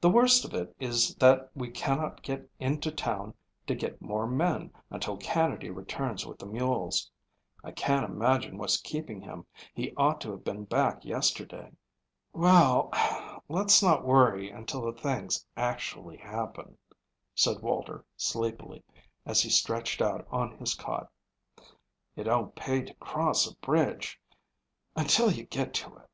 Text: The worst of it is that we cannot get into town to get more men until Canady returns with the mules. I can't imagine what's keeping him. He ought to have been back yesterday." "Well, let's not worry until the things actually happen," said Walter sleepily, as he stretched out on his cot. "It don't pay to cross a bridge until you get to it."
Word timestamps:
The 0.00 0.08
worst 0.08 0.46
of 0.46 0.54
it 0.54 0.74
is 0.80 1.14
that 1.16 1.50
we 1.54 1.68
cannot 1.68 2.22
get 2.22 2.48
into 2.58 2.90
town 2.90 3.34
to 3.66 3.74
get 3.74 4.00
more 4.00 4.26
men 4.26 4.72
until 4.88 5.18
Canady 5.18 5.68
returns 5.68 6.24
with 6.24 6.38
the 6.38 6.46
mules. 6.46 7.10
I 7.62 7.72
can't 7.72 8.06
imagine 8.10 8.56
what's 8.56 8.78
keeping 8.80 9.20
him. 9.20 9.44
He 9.74 9.92
ought 9.98 10.18
to 10.22 10.30
have 10.30 10.44
been 10.44 10.64
back 10.64 11.04
yesterday." 11.04 11.72
"Well, 12.32 12.90
let's 13.50 13.82
not 13.82 14.02
worry 14.02 14.48
until 14.50 14.80
the 14.80 14.98
things 14.98 15.44
actually 15.58 16.16
happen," 16.16 16.78
said 17.34 17.60
Walter 17.60 18.06
sleepily, 18.16 18.82
as 19.26 19.42
he 19.42 19.50
stretched 19.50 20.00
out 20.00 20.26
on 20.30 20.56
his 20.56 20.72
cot. 20.72 21.12
"It 22.16 22.24
don't 22.24 22.54
pay 22.56 22.80
to 22.84 22.94
cross 22.94 23.46
a 23.46 23.54
bridge 23.56 24.18
until 24.96 25.30
you 25.30 25.44
get 25.44 25.74
to 25.74 25.96
it." 25.98 26.08